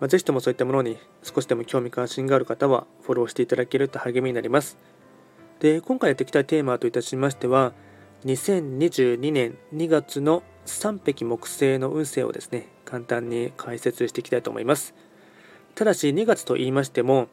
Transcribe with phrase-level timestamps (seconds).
[0.00, 4.78] まあ、ぜひともそういったものに少しでも興味関心がある方はフォローしていただけると励みになります。
[5.60, 7.72] で、今回やっていきたいテーマといたしましては、
[8.24, 14.94] 2022年2月の3匹木星の運勢をですね、簡単に解説していきたいと思います。
[15.74, 17.28] ただし2月と言いましても、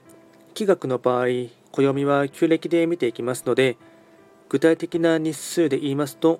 [0.53, 1.27] 気学の場合、
[1.71, 3.77] 暦は旧暦で見ていきますので、
[4.49, 6.39] 具体的な日数で言いますと、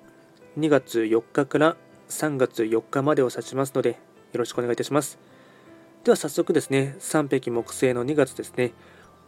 [0.58, 1.76] 2月4日から
[2.08, 3.96] 3月4日までを指しますので、よ
[4.34, 5.18] ろしくお願いいたします。
[6.06, 8.70] では早速ですね、3匹木星の2月ですね、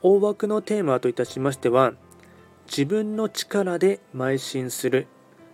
[0.00, 1.94] 大枠のテーマといたしましては、
[2.68, 5.08] 自分の力で邁進する。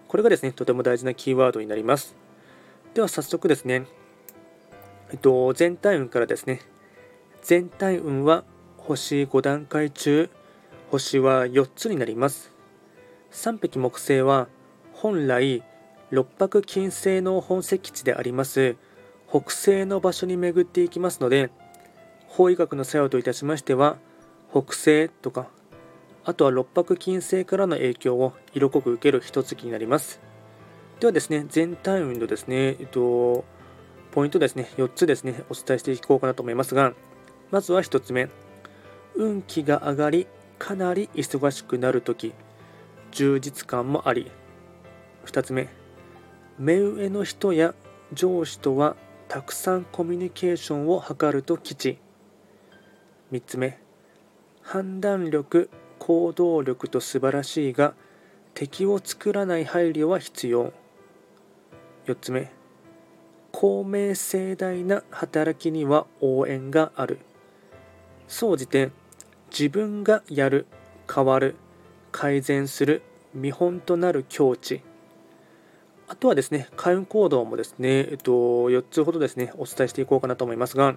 [0.06, 2.14] これがですね、とても大事なキーワードになります。
[2.92, 3.86] では早速ですね、
[5.12, 6.60] えっと、全体運からですね、
[7.40, 8.44] 全体運は
[8.76, 10.28] 星5段階中、
[10.90, 12.52] 星は4つになります。
[13.30, 14.48] 3匹木星は
[14.92, 15.62] 本来
[16.10, 18.76] 六白金星の本石地であります
[19.34, 21.50] 北西の場所に巡っていきますので
[22.28, 23.96] 法医学の作用といたしましては
[24.52, 25.48] 北西とか
[26.24, 30.20] あとは六白金星からの影響を色濃く受ける一月になります。
[31.00, 33.44] ではですね全体運動ですね、えっと、
[34.12, 36.94] ポイントですね4つですねお伝えしていこうかなと思いますが
[37.50, 38.28] まずは1つ目。
[39.16, 40.28] 運気が上がり
[40.60, 42.32] かなり忙しくなるとき
[43.10, 44.30] 充実感もあり。
[45.26, 45.68] 2つ目。
[46.56, 47.74] 目上の人や
[48.12, 48.96] 上司とは
[49.28, 51.98] たくさんコミュニケーションを図ると吉。
[53.32, 53.78] 3つ目。
[54.62, 57.94] 判断力行動力と素晴らしいが
[58.54, 60.72] 敵を作らない配慮は必要。
[62.06, 62.52] 4つ目。
[63.50, 67.18] 公明正大な働きには応援がある。
[68.28, 68.90] 総じて
[69.50, 70.66] 自分がやる
[71.12, 71.56] 変わる
[72.12, 74.82] 改善する見本となる境地。
[76.14, 78.32] あとはですね、開運行動もですね、えっと、
[78.70, 80.94] 4つほどですね、お伝えしていこうかなと思いますが、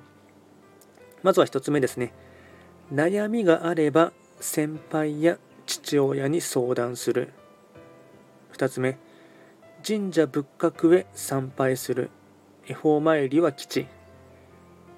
[1.24, 2.14] まずは1つ目ですね、
[2.94, 7.34] 悩みがあれば先輩や父親に相談する。
[8.54, 9.00] 2つ目、
[9.84, 12.12] 神社仏閣へ参拝する。
[12.68, 13.88] 恵方参りは吉。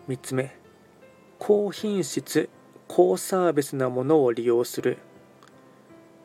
[0.10, 0.54] 3つ目、
[1.38, 2.50] 高品質、
[2.90, 4.98] 高サービスなものを利用する。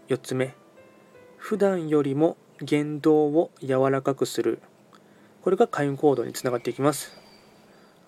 [0.09, 0.53] 4つ目、
[1.37, 4.61] 普段よりも言動を柔らかくする。
[5.43, 7.13] これが開運行動につながっていきます。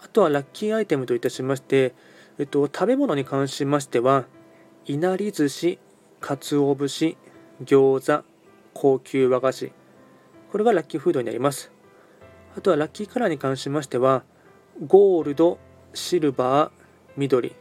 [0.02, 1.94] あとはラッキーアイテムといたしまして、
[2.38, 4.26] えっと、食べ物に関しましては
[4.84, 5.78] いなり寿司
[6.20, 7.16] かつお節
[7.64, 8.24] 餃子
[8.74, 9.72] 高級和菓子。
[10.50, 11.72] これがラッキーフードになります。
[12.56, 14.22] あとはラッキーカラーに関しましては
[14.86, 15.58] ゴールド
[15.92, 16.70] シルバー
[17.16, 17.54] 緑。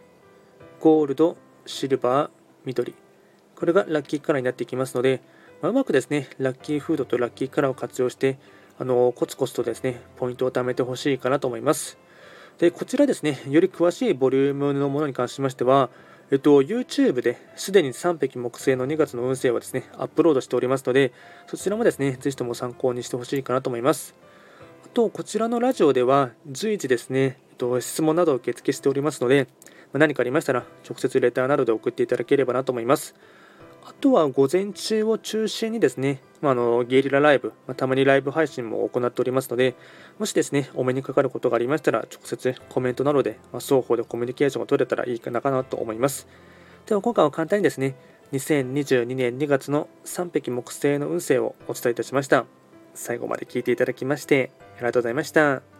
[0.79, 2.29] ゴールドシルバー
[2.65, 2.93] 緑。
[3.55, 5.21] これがラッキーカラーになっていきますので
[5.61, 8.37] まあ、うまくですね、ラッキーフードとラッキーカラーを活用して、
[8.77, 11.97] あのコツコツとですね、ポイントを貯めてほしいかなと思います。
[12.57, 15.89] で、こちらですね、より詳しいボリュームのものに関しましては、
[16.31, 21.13] えっと、YouTube ですでに3匹木星の2月の運勢をですね、アップロードしておりますので、
[21.47, 24.15] そちらもですね、ぜひとも参考にしてほしいかなと思います。
[24.85, 29.47] あと、こちらのラジオでは随時ですね、えっと、質問などを受付しておりますので、
[29.93, 33.15] 何かありましたら直接レターなどで送っていただければなと思います。
[33.87, 39.75] あとは午前中を中心にですね、まあ、あのゲリラライブ、ま、たまにライブ配信も行っておりますので、
[40.17, 46.27] もしですね、お目にかかることがありましたら、直接コメントなどで、ま、双方でコミュニケーションが取れたらいいかなかなと思います。
[46.87, 47.95] では今回は簡単にですね、
[48.33, 52.45] 2022年2月の3匹木星の運勢をお伝えいたしました。
[52.95, 55.74] 最後まで聞いていただきまして、ありがとうございました。